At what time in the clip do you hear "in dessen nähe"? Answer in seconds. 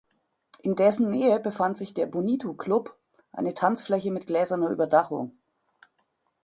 0.63-1.39